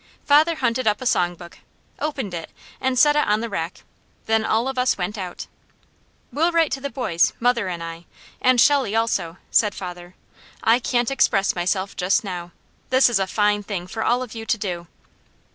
[0.25, 1.59] Father hunted up a song book,
[1.99, 2.49] opened it
[2.81, 3.83] and set it on the rack.
[4.25, 5.45] Then all of us went out.
[6.33, 8.05] "We'll write to the boys, mother and I,
[8.41, 10.15] and Shelley also," said father.
[10.63, 12.49] "I can't express myself just now.
[12.89, 14.87] This is a fine thing for all of you to do."